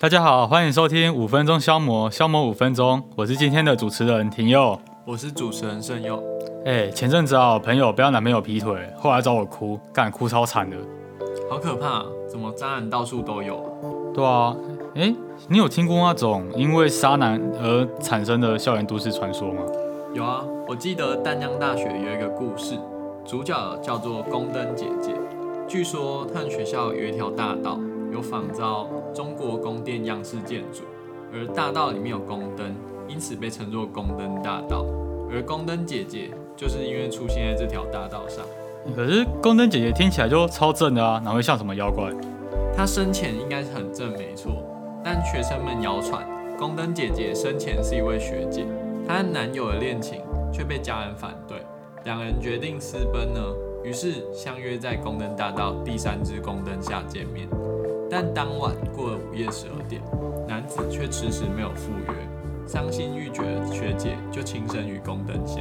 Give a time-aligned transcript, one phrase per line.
[0.00, 3.02] 大家好，欢迎收听五分钟消磨，消磨五分钟。
[3.16, 4.78] 我是今天的主持人廷佑。
[5.04, 6.22] 我是主持人盛佑。
[6.64, 10.76] 哎，前阵子啊，我朋友被她男朋友劈腿，后来找我哭，干哭超惨的。
[11.50, 13.56] 好可怕，怎么渣男到处都有？
[13.56, 13.66] 啊
[14.14, 14.56] 对啊，
[14.94, 15.12] 哎，
[15.48, 19.62] 你有听过那种因为渣男而产生的校园都市传说吗？
[20.14, 22.78] 有啊，我记得淡江大学有一个故事，
[23.24, 25.10] 主角叫做宫灯姐姐。
[25.66, 27.80] 据说他们学校有一条大道，
[28.18, 30.82] 有仿照中国宫殿样式建筑，
[31.32, 32.74] 而大道里面有宫灯，
[33.06, 34.84] 因此被称作宫灯大道。
[35.30, 38.44] 而宫灯姐姐就是因为出现在这条大道上。
[38.96, 42.10] 可是宫灯姐姐听起来就超正的啊，哪会像什么妖怪？
[42.76, 44.64] 她生前应该是很正没错，
[45.04, 46.26] 但学生们谣传
[46.58, 48.66] 宫灯姐姐生前是一位学姐，
[49.06, 51.58] 她和男友的恋情却被家人反对，
[52.04, 53.40] 两人决定私奔呢。
[53.84, 57.48] 于是相约在宫灯大道第三支宫灯下见面，
[58.10, 60.00] 但当晚过了午夜十二点，
[60.48, 62.14] 男子却迟迟没有赴约，
[62.66, 65.60] 伤心欲绝的学姐就轻生于宫灯下。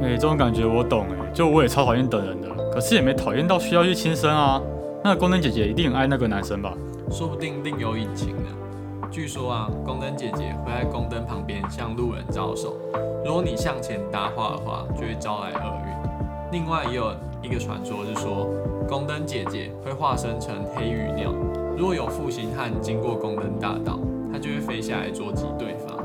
[0.00, 4.62] 哎，这种感觉我懂哎，就我也超讨厌等人的，可是也没讨厌到需要去轻生啊。
[5.02, 6.72] 那宫灯姐姐一定很爱那个男生吧？
[7.10, 9.08] 说不定另有隐情呢。
[9.10, 12.76] 据说啊，宫灯姐姐会在宫灯旁边向路人招手，
[13.24, 16.60] 如果你向前搭话的话，就会招来厄运。
[16.60, 17.12] 另外也有。
[17.42, 18.48] 一个传说是说，
[18.88, 21.32] 宫灯姐姐会化身成黑羽鸟，
[21.76, 23.98] 如果有负心汉经过宫灯大道，
[24.32, 25.96] 它就会飞下来捉击对方。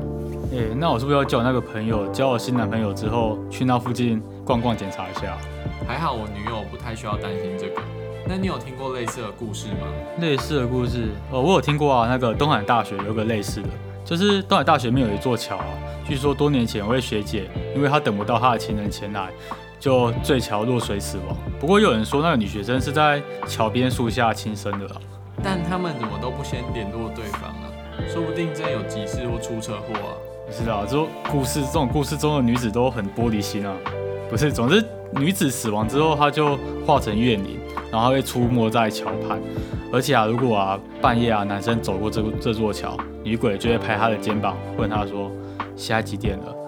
[0.52, 5.36] 诶，那我是不是要叫我那个朋友交我新男朋友之后，去那附近逛逛检查一下？
[5.86, 7.82] 还好我女友不太需要担心这个。
[8.26, 9.88] 那你有听过类似的故事吗？
[10.20, 12.08] 类似的故事，哦，我有听过啊。
[12.08, 13.68] 那个东海大学有个类似的，
[14.04, 15.66] 就是东海大学面有一座桥啊，
[16.06, 19.30] 据说多年前有位学姐，因为她等不到她的情人前来。
[19.84, 21.36] 就坠桥落水死亡。
[21.60, 24.96] 不过有人说那个女学生是在桥边树下轻生的啦。
[25.42, 27.68] 但他们怎么都不先联络对方啊？
[28.08, 30.16] 说不定真有急事或出车祸啊？
[30.46, 30.96] 不是啊，这
[31.30, 33.74] 故事这种故事中的女子都很玻璃心啊。
[34.30, 34.82] 不是，总之
[35.12, 37.58] 女子死亡之后，她就化成怨灵，
[37.92, 39.38] 然后会出没在桥畔。
[39.92, 45.30] 而且啊，如果啊半夜啊男生走过这这座桥，女鬼就会拍他的肩膀，问他说
[45.76, 46.63] 现在几点了？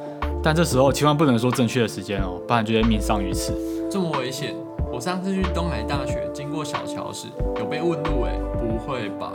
[0.47, 3.53] 但这时候千万不能说正确的时间哦，不然就会命丧于此。
[3.91, 4.55] 这么危险！
[4.93, 7.27] 我上次去东海大学经过小桥时，
[7.59, 9.33] 有被问路哎，不会吧？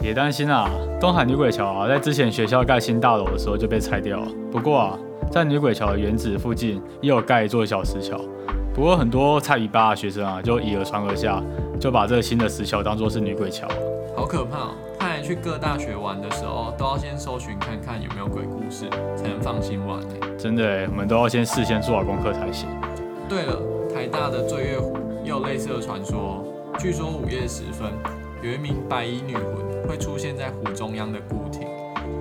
[0.00, 0.70] 别担心啊，
[1.00, 4.28] 东海女鬼桥啊，在之前学校盖新大楼的时候就被拆掉了。
[4.52, 4.98] 不过啊，
[5.32, 8.16] 在女鬼桥的原址附近也有盖一座小石桥。
[8.72, 11.42] 不过很多菜尾巴的学生啊，就以讹传讹下，
[11.80, 13.66] 就把这个新的石桥当做是女鬼桥。
[14.14, 14.70] 好可怕哦！
[15.26, 19.98] 去各大学玩的时候，都要先搜寻看看有没有鬼故事，才能放心玩
[20.38, 22.68] 真的，我们都要先事先做好功课才行。
[23.28, 23.60] 对了，
[23.92, 26.44] 台大的醉月湖也有类似的传说。
[26.78, 27.90] 据说午夜时分，
[28.40, 31.66] 有一名白衣女魂会出现在湖中央的古亭。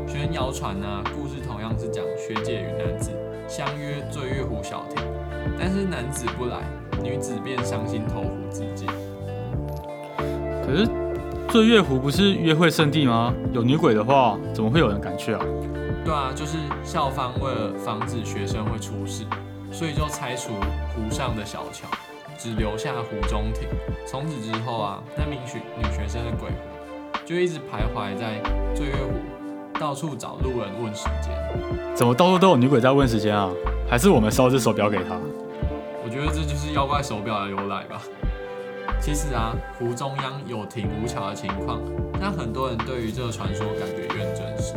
[0.08, 3.12] 学人谣传呢，故事同样是讲学姐与男子
[3.48, 5.06] 相约醉月湖小亭，
[5.60, 6.64] 但是男子不来，
[7.04, 8.88] 女子便伤心投湖自尽。
[10.66, 11.05] 可是。
[11.56, 13.34] 醉月湖不是约会圣地吗？
[13.54, 15.40] 有女鬼的话，怎么会有人敢去啊？
[16.04, 19.24] 对啊，就是校方为了防止学生会出事，
[19.72, 20.52] 所以就拆除
[20.94, 21.88] 湖上的小桥，
[22.38, 23.70] 只留下湖中亭。
[24.06, 28.42] 从此之后啊，那名学女学生的鬼魂就一直徘徊在
[28.76, 31.32] 醉月湖，到处找路人问时间。
[31.96, 33.50] 怎么到处都有女鬼在问时间啊？
[33.90, 35.18] 还是我们烧只手表给她？
[36.04, 38.02] 我觉得这就是妖怪手表的由来吧。
[39.02, 41.80] 其实啊，湖中央有亭无桥的情况，
[42.20, 44.74] 让很多人对于这个传说感觉更真实。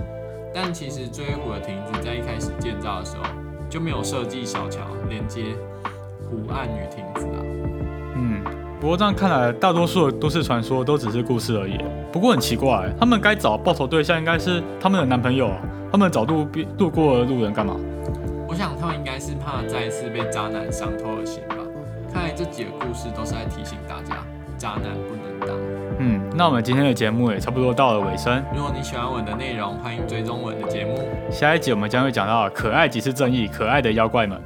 [0.54, 3.22] 但其实追湖的亭子在一开始建造的时候
[3.68, 5.54] 就没有设计小桥连接
[6.28, 7.40] 湖岸与亭子啊。
[8.16, 8.42] 嗯，
[8.80, 11.78] 不过这样看来，大多数的都市传说都只是故事而已。
[12.10, 15.58] 不过很奇怪，他们该找报仇对象应该是他们的男朋友啊，
[15.92, 17.76] 他们找路边路过的路人干嘛？
[18.48, 21.42] 我想他们应该是怕再一次被渣男伤透了心
[22.38, 24.18] 这几个故事都是在提醒大家，
[24.56, 25.58] 渣男不能当。
[25.98, 28.40] 嗯，那我们今天的节目也差不多到了尾声。
[28.54, 30.96] 如果你喜欢我的内容，欢迎追踪我的节目。
[31.32, 34.40] 下一集我们将会讲到可爱即是正义，可爱的妖怪们。